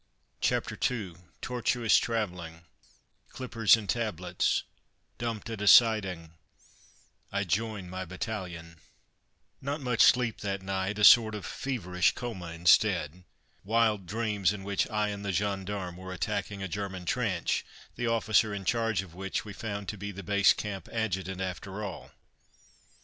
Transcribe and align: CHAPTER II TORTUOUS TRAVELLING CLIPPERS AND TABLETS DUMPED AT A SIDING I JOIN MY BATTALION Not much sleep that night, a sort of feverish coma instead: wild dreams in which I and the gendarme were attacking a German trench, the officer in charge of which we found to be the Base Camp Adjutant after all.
CHAPTER 0.39 0.75
II 0.89 1.13
TORTUOUS 1.43 1.99
TRAVELLING 1.99 2.63
CLIPPERS 3.29 3.77
AND 3.77 3.87
TABLETS 3.87 4.63
DUMPED 5.19 5.49
AT 5.51 5.61
A 5.61 5.67
SIDING 5.67 6.31
I 7.31 7.43
JOIN 7.43 7.87
MY 7.87 8.05
BATTALION 8.05 8.77
Not 9.61 9.79
much 9.79 10.01
sleep 10.01 10.39
that 10.39 10.63
night, 10.63 10.97
a 10.97 11.03
sort 11.03 11.35
of 11.35 11.45
feverish 11.45 12.13
coma 12.15 12.47
instead: 12.47 13.25
wild 13.63 14.07
dreams 14.07 14.51
in 14.51 14.63
which 14.63 14.89
I 14.89 15.09
and 15.09 15.23
the 15.23 15.31
gendarme 15.31 15.97
were 15.97 16.11
attacking 16.13 16.63
a 16.63 16.67
German 16.67 17.05
trench, 17.05 17.63
the 17.95 18.07
officer 18.07 18.55
in 18.55 18.65
charge 18.65 19.03
of 19.03 19.13
which 19.13 19.45
we 19.45 19.53
found 19.53 19.87
to 19.89 19.99
be 19.99 20.11
the 20.11 20.23
Base 20.23 20.53
Camp 20.53 20.89
Adjutant 20.91 21.41
after 21.41 21.83
all. 21.83 22.09